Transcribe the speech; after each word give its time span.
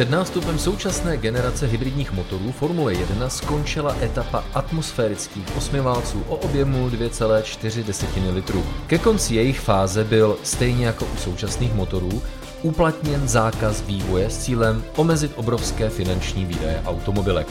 Před 0.00 0.10
nástupem 0.10 0.58
současné 0.58 1.16
generace 1.16 1.66
hybridních 1.66 2.12
motorů 2.12 2.52
Formule 2.52 2.94
1 2.94 3.28
skončila 3.28 3.96
etapa 4.02 4.44
atmosférických 4.54 5.56
osmiválců 5.56 6.24
o 6.28 6.36
objemu 6.36 6.88
2,4 6.88 8.34
litrů. 8.34 8.64
Ke 8.86 8.98
konci 8.98 9.34
jejich 9.34 9.60
fáze 9.60 10.04
byl, 10.04 10.38
stejně 10.42 10.86
jako 10.86 11.04
u 11.04 11.16
současných 11.16 11.74
motorů, 11.74 12.22
uplatněn 12.62 13.28
zákaz 13.28 13.82
vývoje 13.82 14.30
s 14.30 14.38
cílem 14.38 14.84
omezit 14.96 15.32
obrovské 15.36 15.90
finanční 15.90 16.44
výdaje 16.44 16.82
automobilek. 16.86 17.48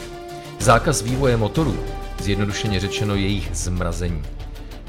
Zákaz 0.58 1.02
vývoje 1.02 1.36
motorů, 1.36 1.76
zjednodušeně 2.20 2.80
řečeno 2.80 3.14
jejich 3.14 3.48
zmrazení. 3.52 4.22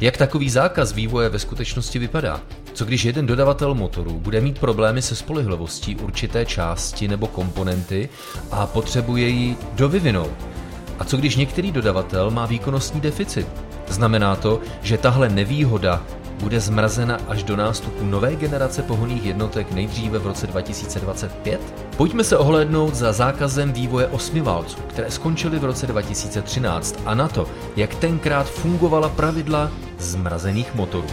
Jak 0.02 0.18
takový 0.18 0.50
zákaz 0.50 0.94
vývoje 0.94 1.30
ve 1.30 1.40
skutečnosti 1.40 2.00
vypadá? 2.00 2.41
Co 2.74 2.86
když 2.86 3.06
jeden 3.06 3.26
dodavatel 3.26 3.74
motoru 3.74 4.20
bude 4.20 4.42
mít 4.42 4.60
problémy 4.60 5.02
se 5.02 5.16
spolehlivostí 5.16 5.96
určité 5.96 6.46
části 6.46 7.08
nebo 7.08 7.28
komponenty 7.28 8.10
a 8.52 8.68
potřebuje 8.68 9.28
ji 9.28 9.58
dovyvinout? 9.74 10.32
A 11.00 11.04
co 11.04 11.18
když 11.18 11.36
některý 11.36 11.72
dodavatel 11.72 12.32
má 12.32 12.46
výkonnostní 12.46 13.02
deficit? 13.02 13.48
Znamená 13.88 14.36
to, 14.36 14.60
že 14.82 14.98
tahle 14.98 15.30
nevýhoda 15.30 16.04
bude 16.40 16.60
zmrazena 16.60 17.20
až 17.28 17.44
do 17.44 17.56
nástupu 17.56 18.05
nové 18.05 18.36
generace 18.36 18.82
pohonných 18.82 19.26
jednotek 19.26 19.72
nejdříve 19.72 20.20
v 20.20 20.28
roce 20.28 20.48
2025? 20.48 21.62
Pojďme 21.98 22.24
se 22.24 22.38
ohlédnout 22.38 22.96
za 22.96 23.13
zákazem 23.13 23.72
vývoje 23.74 24.08
osmiválců, 24.08 24.78
které 24.88 25.12
skončily 25.12 25.60
v 25.60 25.63
roce 25.63 25.88
2013 25.88 27.00
a 27.06 27.16
na 27.16 27.28
to, 27.28 27.48
jak 27.76 27.96
tenkrát 27.96 28.50
fungovala 28.50 29.10
pravidla 29.10 29.72
zmrazených 30.00 30.76
motorů. 30.76 31.08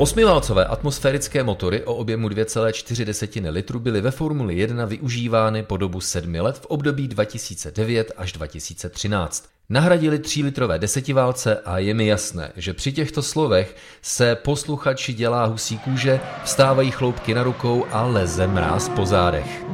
Osmiválcové 0.00 0.64
atmosférické 0.64 1.42
motory 1.42 1.84
o 1.84 1.94
objemu 1.94 2.28
2,4 2.28 3.50
litru 3.52 3.80
byly 3.80 4.00
ve 4.00 4.10
Formuli 4.10 4.58
1 4.58 4.84
využívány 4.84 5.62
po 5.62 5.76
dobu 5.76 6.00
sedmi 6.00 6.40
let 6.40 6.58
v 6.58 6.66
období 6.66 7.08
2009 7.08 8.12
až 8.16 8.32
2013. 8.32 9.48
Nahradili 9.68 10.18
3-litrové 10.18 10.78
desetiválce 10.78 11.60
a 11.64 11.78
je 11.78 11.94
mi 11.94 12.06
jasné, 12.06 12.52
že 12.56 12.74
při 12.74 12.92
těchto 12.92 13.22
slovech 13.22 13.76
se 14.02 14.34
posluchači 14.34 15.12
dělá 15.12 15.44
husí 15.44 15.78
kůže, 15.78 16.20
vstávají 16.44 16.90
chloupky 16.90 17.34
na 17.34 17.42
rukou 17.42 17.86
a 17.90 18.02
leze 18.02 18.46
mráz 18.46 18.88
po 18.88 19.06
zádech. 19.06 19.64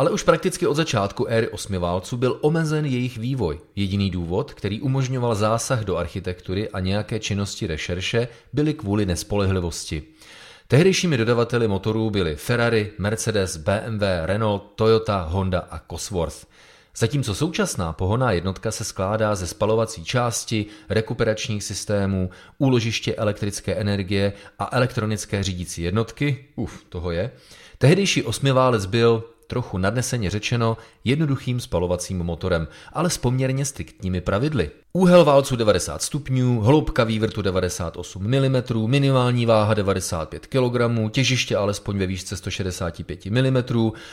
Ale 0.00 0.10
už 0.10 0.22
prakticky 0.22 0.66
od 0.66 0.74
začátku 0.74 1.26
éry 1.26 1.48
osmiválců 1.48 2.16
byl 2.16 2.38
omezen 2.40 2.86
jejich 2.86 3.18
vývoj. 3.18 3.58
Jediný 3.76 4.10
důvod, 4.10 4.54
který 4.54 4.80
umožňoval 4.80 5.34
zásah 5.34 5.84
do 5.84 5.96
architektury 5.96 6.68
a 6.68 6.80
nějaké 6.80 7.18
činnosti 7.18 7.66
rešerše, 7.66 8.28
byly 8.52 8.74
kvůli 8.74 9.06
nespolehlivosti. 9.06 10.02
Tehdejšími 10.68 11.16
dodavateli 11.16 11.68
motorů 11.68 12.10
byly 12.10 12.36
Ferrari, 12.36 12.92
Mercedes, 12.98 13.56
BMW, 13.56 14.02
Renault, 14.24 14.62
Toyota, 14.74 15.22
Honda 15.22 15.58
a 15.70 15.80
Cosworth. 15.90 16.46
Zatímco 16.96 17.34
současná 17.34 17.92
pohonná 17.92 18.32
jednotka 18.32 18.70
se 18.70 18.84
skládá 18.84 19.34
ze 19.34 19.46
spalovací 19.46 20.04
části, 20.04 20.66
rekuperačních 20.88 21.64
systémů, 21.64 22.30
úložiště 22.58 23.14
elektrické 23.14 23.74
energie 23.74 24.32
a 24.58 24.68
elektronické 24.72 25.42
řídící 25.42 25.82
jednotky, 25.82 26.44
uf, 26.56 26.84
toho 26.88 27.10
je, 27.10 27.30
tehdejší 27.78 28.22
osmiválec 28.22 28.86
byl, 28.86 29.24
trochu 29.50 29.78
nadneseně 29.78 30.30
řečeno, 30.30 30.76
jednoduchým 31.04 31.60
spalovacím 31.60 32.18
motorem, 32.18 32.68
ale 32.92 33.10
s 33.10 33.18
poměrně 33.18 33.64
striktními 33.64 34.20
pravidly. 34.20 34.70
Úhel 34.92 35.24
válcu 35.24 35.56
90 35.56 36.02
stupňů, 36.02 36.60
hloubka 36.60 37.04
vývrtu 37.04 37.42
98 37.42 38.22
mm, 38.22 38.62
minimální 38.86 39.46
váha 39.46 39.74
95 39.74 40.46
kg, 40.46 41.10
těžiště 41.10 41.56
alespoň 41.56 41.98
ve 41.98 42.06
výšce 42.06 42.36
165 42.36 43.26
mm, 43.26 43.62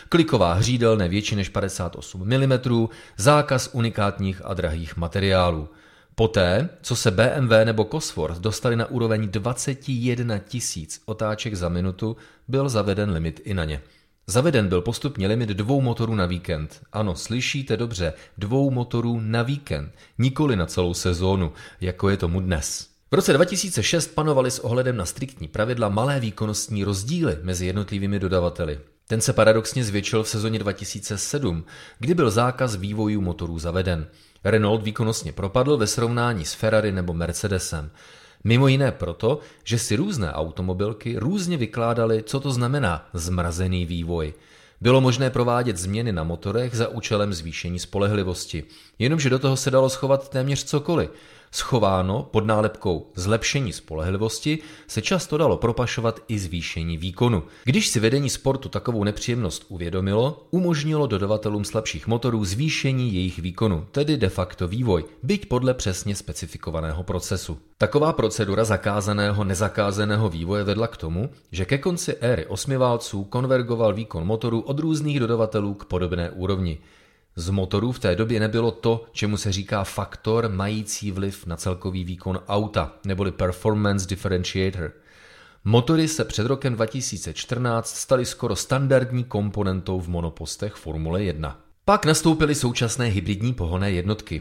kliková 0.10 0.54
hřídel 0.54 0.98
větší 1.10 1.36
než 1.36 1.50
58 1.50 2.22
mm, 2.22 2.88
zákaz 3.18 3.70
unikátních 3.74 4.42
a 4.46 4.54
drahých 4.54 4.98
materiálů. 4.98 5.70
Poté, 6.16 6.70
co 6.82 6.96
se 6.96 7.12
BMW 7.12 7.66
nebo 7.66 7.84
Cosworth 7.92 8.40
dostali 8.40 8.76
na 8.76 8.86
úroveň 8.86 9.30
21 9.32 10.38
tisíc 10.40 11.02
otáček 11.06 11.56
za 11.56 11.70
minutu, 11.70 12.18
byl 12.48 12.70
zaveden 12.70 13.12
limit 13.12 13.42
i 13.44 13.54
na 13.54 13.66
ně. 13.66 13.82
Zaveden 14.30 14.68
byl 14.68 14.82
postupně 14.82 15.28
limit 15.28 15.50
dvou 15.50 15.82
motorů 15.82 16.16
na 16.16 16.26
víkend. 16.26 16.82
Ano, 16.94 17.16
slyšíte 17.16 17.78
dobře, 17.78 18.14
dvou 18.38 18.72
motorů 18.72 19.20
na 19.20 19.44
víkend, 19.44 19.92
nikoli 20.18 20.56
na 20.56 20.66
celou 20.66 20.94
sezónu, 20.94 21.54
jako 21.82 22.10
je 22.10 22.18
tomu 22.18 22.40
dnes. 22.40 22.88
V 23.12 23.16
roce 23.16 23.34
2006 23.34 24.08
panovaly 24.08 24.52
s 24.52 24.60
ohledem 24.60 24.98
na 24.98 25.06
striktní 25.06 25.48
pravidla 25.48 25.90
malé 25.90 26.20
výkonnostní 26.20 26.84
rozdíly 26.84 27.38
mezi 27.42 27.66
jednotlivými 27.66 28.20
dodavateli. 28.20 28.80
Ten 29.08 29.22
se 29.22 29.34
paradoxně 29.34 29.84
zvětšil 29.84 30.24
v 30.24 30.30
sezóně 30.30 30.60
2007, 30.60 31.66
kdy 32.00 32.14
byl 32.14 32.32
zákaz 32.32 32.76
vývojů 32.76 33.22
motorů 33.22 33.60
zaveden. 33.60 34.08
Renault 34.44 34.84
výkonnostně 34.84 35.32
propadl 35.32 35.78
ve 35.78 35.88
srovnání 35.88 36.46
s 36.46 36.54
Ferrari 36.54 36.92
nebo 36.92 37.14
Mercedesem. 37.14 37.92
Mimo 38.44 38.68
jiné 38.68 38.92
proto, 38.92 39.40
že 39.64 39.80
si 39.80 39.96
různé 39.96 40.34
automobilky 40.34 41.16
různě 41.20 41.58
vykládaly, 41.58 42.24
co 42.24 42.40
to 42.40 42.52
znamená 42.52 43.10
zmrazený 43.14 43.86
vývoj. 43.86 44.34
Bylo 44.82 45.02
možné 45.02 45.30
provádět 45.30 45.78
změny 45.78 46.12
na 46.12 46.24
motorech 46.24 46.76
za 46.76 46.88
účelem 46.88 47.34
zvýšení 47.34 47.80
spolehlivosti, 47.80 48.64
jenomže 49.00 49.30
do 49.30 49.40
toho 49.40 49.58
se 49.58 49.72
dalo 49.72 49.90
schovat 49.90 50.30
téměř 50.30 50.64
cokoliv– 50.64 51.10
Schováno 51.52 52.28
pod 52.32 52.46
nálepkou 52.46 53.08
zlepšení 53.16 53.74
spolehlivosti 53.74 54.60
se 54.88 55.02
často 55.02 55.38
dalo 55.38 55.58
propašovat 55.58 56.20
i 56.28 56.40
zvýšení 56.40 56.98
výkonu. 56.98 57.44
Když 57.64 57.88
si 57.88 58.00
vedení 58.00 58.30
sportu 58.30 58.70
takovou 58.70 59.04
nepříjemnost 59.04 59.66
uvědomilo, 59.70 60.48
umožnilo 60.52 61.08
dodavatelům 61.08 61.66
slabších 61.66 62.08
motorů 62.08 62.46
zvýšení 62.46 63.14
jejich 63.14 63.40
výkonu, 63.40 63.88
tedy 63.92 64.18
de 64.18 64.30
facto 64.30 64.68
vývoj, 64.68 65.06
byť 65.24 65.46
podle 65.46 65.74
přesně 65.74 66.16
specifikovaného 66.16 67.04
procesu. 67.04 67.58
Taková 67.78 68.14
procedura 68.14 68.64
zakázaného 68.64 69.44
nezakázaného 69.44 70.30
vývoje 70.30 70.64
vedla 70.64 70.88
k 70.88 70.98
tomu, 70.98 71.30
že 71.52 71.66
ke 71.66 71.78
konci 71.78 72.16
éry 72.16 72.46
osmiválců 72.46 73.24
konvergoval 73.24 73.94
výkon 73.94 74.26
motoru 74.26 74.62
od 74.62 74.80
různých 74.80 75.20
dodavatelů 75.20 75.74
k 75.74 75.86
podobné 75.86 76.32
úrovni. 76.32 76.78
Z 77.40 77.50
motorů 77.50 77.92
v 77.92 78.00
té 78.00 78.16
době 78.16 78.40
nebylo 78.40 78.72
to, 78.72 79.06
čemu 79.12 79.38
se 79.38 79.52
říká 79.52 79.84
faktor 79.84 80.50
mající 80.50 81.12
vliv 81.12 81.46
na 81.46 81.58
celkový 81.58 82.04
výkon 82.04 82.40
auta, 82.48 82.92
neboli 83.06 83.32
performance 83.32 84.08
differentiator. 84.08 84.92
Motory 85.64 86.08
se 86.08 86.26
před 86.26 86.48
rokem 86.48 86.74
2014 86.74 87.96
staly 87.96 88.26
skoro 88.26 88.56
standardní 88.56 89.24
komponentou 89.24 90.00
v 90.00 90.08
monopostech 90.08 90.74
Formule 90.74 91.24
1. 91.24 91.60
Pak 91.86 92.06
nastoupily 92.06 92.56
současné 92.56 93.06
hybridní 93.06 93.54
pohonné 93.54 93.92
jednotky. 93.92 94.40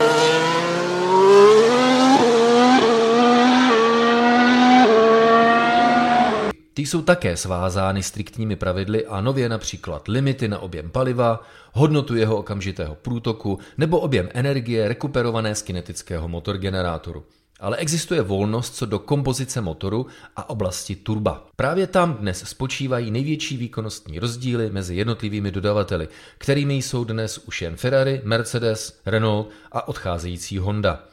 Ty 6.76 6.86
jsou 6.86 7.02
také 7.02 7.36
svázány 7.36 8.02
striktními 8.02 8.56
pravidly 8.56 9.06
a 9.06 9.20
nově 9.20 9.48
například 9.48 10.08
limity 10.08 10.48
na 10.48 10.58
objem 10.58 10.90
paliva, 10.90 11.42
hodnotu 11.72 12.16
jeho 12.16 12.36
okamžitého 12.36 12.94
průtoku 12.94 13.58
nebo 13.78 14.00
objem 14.00 14.28
energie 14.34 14.88
rekuperované 14.88 15.54
z 15.54 15.62
kinetického 15.62 16.28
motorgenerátoru. 16.28 17.24
Ale 17.60 17.76
existuje 17.76 18.22
volnost 18.22 18.74
co 18.74 18.86
do 18.86 18.98
kompozice 18.98 19.60
motoru 19.60 20.06
a 20.36 20.50
oblasti 20.50 20.96
turba. 20.96 21.46
Právě 21.56 21.86
tam 21.86 22.14
dnes 22.14 22.44
spočívají 22.46 23.10
největší 23.10 23.56
výkonnostní 23.56 24.18
rozdíly 24.18 24.70
mezi 24.70 24.96
jednotlivými 24.96 25.50
dodavateli, 25.50 26.08
kterými 26.38 26.74
jsou 26.74 27.04
dnes 27.04 27.38
už 27.38 27.62
jen 27.62 27.76
Ferrari, 27.76 28.20
Mercedes, 28.24 29.00
Renault 29.06 29.48
a 29.72 29.88
odcházející 29.88 30.58
Honda. 30.58 31.04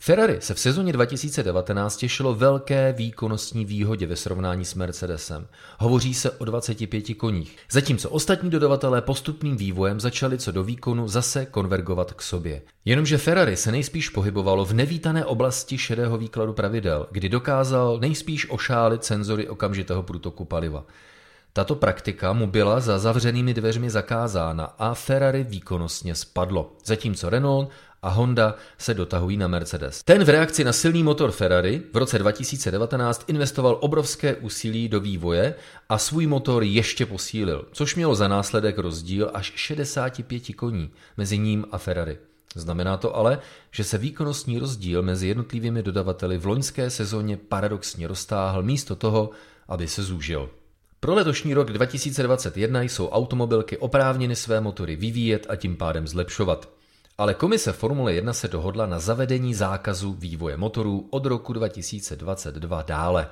Ferrari 0.00 0.36
se 0.40 0.54
v 0.54 0.60
sezóně 0.60 0.92
2019 0.92 1.96
těšilo 1.96 2.34
velké 2.34 2.92
výkonnostní 2.92 3.64
výhodě 3.64 4.06
ve 4.06 4.16
srovnání 4.16 4.64
s 4.64 4.74
Mercedesem. 4.74 5.46
Hovoří 5.78 6.14
se 6.14 6.30
o 6.30 6.44
25 6.44 7.14
koních. 7.14 7.56
Zatímco 7.70 8.10
ostatní 8.10 8.50
dodavatelé 8.50 9.02
postupným 9.02 9.56
vývojem 9.56 10.00
začali 10.00 10.38
co 10.38 10.52
do 10.52 10.64
výkonu 10.64 11.08
zase 11.08 11.46
konvergovat 11.46 12.12
k 12.12 12.22
sobě. 12.22 12.62
Jenomže 12.84 13.18
Ferrari 13.18 13.56
se 13.56 13.72
nejspíš 13.72 14.08
pohybovalo 14.08 14.64
v 14.64 14.72
nevítané 14.72 15.24
oblasti 15.24 15.78
šedého 15.78 16.18
výkladu 16.18 16.52
pravidel, 16.52 17.06
kdy 17.10 17.28
dokázal 17.28 17.98
nejspíš 18.00 18.50
ošálit 18.50 19.04
senzory 19.04 19.48
okamžitého 19.48 20.02
průtoku 20.02 20.44
paliva. 20.44 20.84
Tato 21.52 21.74
praktika 21.74 22.32
mu 22.32 22.46
byla 22.46 22.80
za 22.80 22.98
zavřenými 22.98 23.54
dveřmi 23.54 23.90
zakázána 23.90 24.64
a 24.64 24.94
Ferrari 24.94 25.44
výkonnostně 25.44 26.14
spadlo, 26.14 26.72
zatímco 26.84 27.30
Renault 27.30 27.70
a 28.02 28.08
Honda 28.08 28.54
se 28.78 28.94
dotahují 28.94 29.36
na 29.36 29.48
Mercedes. 29.48 30.02
Ten 30.04 30.24
v 30.24 30.28
reakci 30.28 30.64
na 30.64 30.72
silný 30.72 31.02
motor 31.02 31.30
Ferrari 31.30 31.82
v 31.92 31.96
roce 31.96 32.18
2019 32.18 33.24
investoval 33.26 33.78
obrovské 33.80 34.34
úsilí 34.34 34.88
do 34.88 35.00
vývoje 35.00 35.54
a 35.88 35.98
svůj 35.98 36.26
motor 36.26 36.62
ještě 36.62 37.06
posílil, 37.06 37.64
což 37.72 37.94
mělo 37.94 38.14
za 38.14 38.28
následek 38.28 38.78
rozdíl 38.78 39.30
až 39.34 39.52
65 39.56 40.42
koní 40.56 40.90
mezi 41.16 41.38
ním 41.38 41.64
a 41.72 41.78
Ferrari. 41.78 42.18
Znamená 42.54 42.96
to 42.96 43.16
ale, 43.16 43.38
že 43.70 43.84
se 43.84 43.98
výkonnostní 43.98 44.58
rozdíl 44.58 45.02
mezi 45.02 45.28
jednotlivými 45.28 45.82
dodavateli 45.82 46.38
v 46.38 46.46
loňské 46.46 46.90
sezóně 46.90 47.36
paradoxně 47.36 48.08
roztáhl 48.08 48.62
místo 48.62 48.96
toho, 48.96 49.30
aby 49.68 49.88
se 49.88 50.02
zúžil. 50.02 50.50
Pro 51.00 51.14
letošní 51.14 51.54
rok 51.54 51.72
2021 51.72 52.82
jsou 52.82 53.08
automobilky 53.08 53.76
oprávněny 53.76 54.36
své 54.36 54.60
motory 54.60 54.96
vyvíjet 54.96 55.46
a 55.48 55.56
tím 55.56 55.76
pádem 55.76 56.08
zlepšovat. 56.08 56.77
Ale 57.20 57.34
komise 57.34 57.72
Formule 57.72 58.14
1 58.14 58.32
se 58.32 58.48
dohodla 58.48 58.86
na 58.86 58.98
zavedení 58.98 59.54
zákazu 59.54 60.12
vývoje 60.12 60.56
motorů 60.56 61.08
od 61.10 61.26
roku 61.26 61.52
2022 61.52 62.82
dále. 62.82 63.28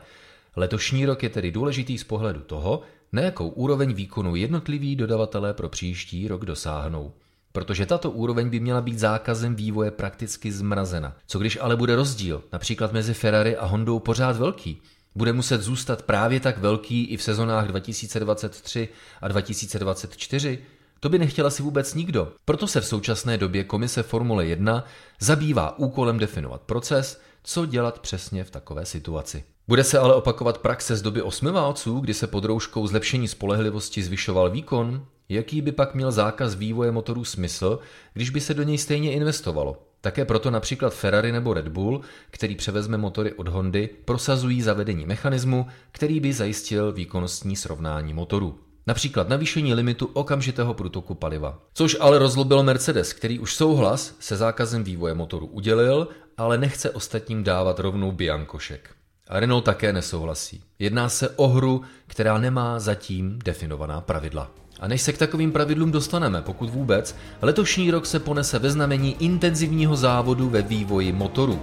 Letošní 0.57 1.07
rok 1.07 1.23
je 1.23 1.29
tedy 1.29 1.51
důležitý 1.51 1.99
z 1.99 2.05
pohledu 2.05 2.41
toho, 2.41 2.83
na 3.13 3.23
jakou 3.23 3.49
úroveň 3.49 3.93
výkonu 3.93 4.37
jednotliví 4.37 4.97
dodavatelé 4.97 5.55
pro 5.55 5.69
příští 5.69 6.29
rok 6.29 6.45
dosáhnou. 6.45 7.13
Protože 7.53 7.87
tato 7.87 8.11
úroveň 8.11 8.51
by 8.51 8.61
měla 8.61 8.81
být 8.81 8.99
zákazem 8.99 9.55
vývoje 9.55 9.91
prakticky 9.91 10.53
zmrazena. 10.53 11.17
Co 11.27 11.39
když 11.39 11.59
ale 11.61 11.77
bude 11.77 11.97
rozdíl, 11.97 12.43
například 12.53 12.93
mezi 12.93 13.15
Ferrari 13.15 13.57
a 13.57 13.67
Hondou 13.67 13.99
pořád 13.99 14.37
velký? 14.37 14.83
Bude 15.15 15.33
muset 15.33 15.63
zůstat 15.63 16.03
právě 16.03 16.41
tak 16.41 16.59
velký 16.59 17.05
i 17.05 17.17
v 17.17 17.23
sezonách 17.23 17.67
2023 17.67 18.89
a 19.21 19.29
2024? 19.29 20.59
To 21.07 21.11
by 21.11 21.19
nechtěla 21.19 21.51
si 21.51 21.63
vůbec 21.63 21.95
nikdo. 21.95 22.33
Proto 22.45 22.67
se 22.67 22.81
v 22.81 22.87
současné 22.87 23.39
době 23.39 23.65
komise 23.65 24.03
Formule 24.03 24.47
1 24.47 24.85
zabývá 25.21 25.79
úkolem 25.79 26.19
definovat 26.19 26.61
proces, 26.61 27.21
co 27.43 27.67
dělat 27.67 27.99
přesně 27.99 28.45
v 28.45 28.51
takové 28.51 28.87
situaci. 28.87 29.45
Bude 29.69 29.85
se 29.85 29.99
ale 29.99 30.15
opakovat 30.15 30.59
praxe 30.59 30.97
z 30.97 31.03
doby 31.03 31.23
osmi 31.23 31.51
válců, 31.51 32.01
kdy 32.01 32.15
se 32.15 32.27
pod 32.27 32.45
rouškou 32.45 32.87
zlepšení 32.87 33.29
spolehlivosti 33.29 34.03
zvyšoval 34.03 34.51
výkon? 34.51 35.07
Jaký 35.29 35.63
by 35.63 35.73
pak 35.73 35.95
měl 35.95 36.13
zákaz 36.13 36.55
vývoje 36.55 36.93
motorů 36.93 37.25
smysl, 37.25 37.79
když 38.15 38.31
by 38.31 38.41
se 38.41 38.55
do 38.55 38.63
něj 38.63 38.79
stejně 38.79 39.13
investovalo? 39.13 39.83
Také 40.01 40.25
proto 40.25 40.51
například 40.51 40.95
Ferrari 40.95 41.33
nebo 41.33 41.55
Red 41.55 41.69
Bull, 41.69 42.01
který 42.31 42.57
převezme 42.57 42.99
motory 42.99 43.33
od 43.33 43.49
Hondy, 43.49 43.89
prosazují 44.05 44.63
zavedení 44.63 45.07
mechanismu, 45.07 45.67
který 45.93 46.21
by 46.21 46.33
zajistil 46.33 46.93
výkonnostní 46.93 47.57
srovnání 47.57 48.15
motorů. 48.15 48.66
Například 48.87 49.29
navýšení 49.29 49.75
limitu 49.75 50.11
okamžitého 50.13 50.75
průtoku 50.75 51.15
paliva. 51.15 51.59
Což 51.75 51.97
ale 52.01 52.19
rozlobil 52.19 52.63
Mercedes, 52.63 53.13
který 53.13 53.39
už 53.39 53.55
souhlas 53.55 54.15
se 54.21 54.37
zákazem 54.37 54.85
vývoje 54.85 55.15
motoru 55.15 55.47
udělil, 55.47 56.09
ale 56.37 56.59
nechce 56.59 56.91
ostatním 56.91 57.45
dávat 57.45 57.79
rovnou 57.79 58.13
biankošek. 58.13 58.91
A 59.29 59.41
Renault 59.41 59.65
také 59.65 59.93
nesouhlasí. 59.93 60.63
Jedná 60.79 61.09
se 61.09 61.29
o 61.29 61.49
hru, 61.49 61.83
která 62.07 62.39
nemá 62.39 62.79
zatím 62.79 63.39
definovaná 63.45 64.01
pravidla. 64.01 64.51
A 64.81 64.89
než 64.89 65.03
se 65.03 65.13
k 65.13 65.19
takovým 65.19 65.53
pravidlům 65.53 65.91
dostaneme, 65.91 66.43
pokud 66.43 66.71
vůbec, 66.71 67.17
letošní 67.43 67.91
rok 67.91 68.07
se 68.07 68.19
ponese 68.19 68.59
ve 68.59 68.71
znamení 68.71 69.17
intenzivního 69.21 69.97
závodu 69.97 70.49
ve 70.49 70.63
vývoji 70.63 71.13
motoru. 71.13 71.63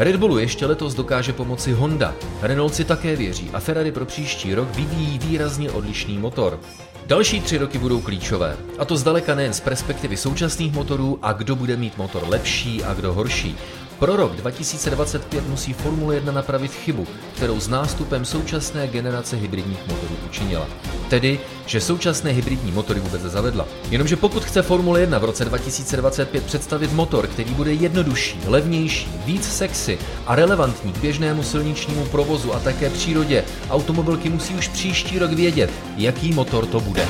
Red 0.00 0.16
Bullu 0.16 0.38
ještě 0.38 0.66
letos 0.66 0.94
dokáže 0.94 1.32
pomoci 1.32 1.72
Honda, 1.72 2.14
Renault 2.42 2.74
si 2.74 2.84
také 2.84 3.16
věří 3.16 3.50
a 3.52 3.60
Ferrari 3.60 3.92
pro 3.92 4.06
příští 4.06 4.54
rok 4.54 4.68
vyvíjí 4.74 5.18
výrazně 5.18 5.70
odlišný 5.70 6.18
motor. 6.18 6.60
Další 7.06 7.40
tři 7.40 7.58
roky 7.58 7.78
budou 7.78 8.00
klíčové, 8.00 8.56
a 8.78 8.84
to 8.84 8.96
zdaleka 8.96 9.34
nejen 9.34 9.52
z 9.52 9.60
perspektivy 9.60 10.16
současných 10.16 10.72
motorů 10.72 11.18
a 11.22 11.32
kdo 11.32 11.56
bude 11.56 11.76
mít 11.76 11.98
motor 11.98 12.22
lepší 12.28 12.84
a 12.84 12.94
kdo 12.94 13.12
horší, 13.12 13.56
pro 14.00 14.16
rok 14.16 14.36
2025 14.36 15.48
musí 15.48 15.72
Formule 15.72 16.14
1 16.14 16.32
napravit 16.32 16.72
chybu, 16.72 17.06
kterou 17.36 17.60
s 17.60 17.68
nástupem 17.68 18.24
současné 18.24 18.88
generace 18.88 19.36
hybridních 19.36 19.86
motorů 19.86 20.16
učinila. 20.26 20.66
Tedy, 21.08 21.40
že 21.66 21.80
současné 21.80 22.30
hybridní 22.30 22.72
motory 22.72 23.00
vůbec 23.00 23.22
zavedla. 23.22 23.66
Jenomže 23.90 24.16
pokud 24.16 24.44
chce 24.44 24.62
Formule 24.62 25.00
1 25.00 25.18
v 25.18 25.24
roce 25.24 25.44
2025 25.44 26.44
představit 26.44 26.92
motor, 26.92 27.26
který 27.26 27.54
bude 27.54 27.72
jednodušší, 27.72 28.40
levnější, 28.46 29.08
víc 29.24 29.48
sexy 29.52 29.98
a 30.26 30.34
relevantní 30.34 30.92
k 30.92 30.98
běžnému 30.98 31.42
silničnímu 31.42 32.04
provozu 32.04 32.54
a 32.54 32.60
také 32.60 32.90
přírodě, 32.90 33.44
automobilky 33.70 34.28
musí 34.28 34.54
už 34.54 34.68
příští 34.68 35.18
rok 35.18 35.32
vědět, 35.32 35.70
jaký 35.96 36.32
motor 36.32 36.66
to 36.66 36.80
bude. 36.80 37.06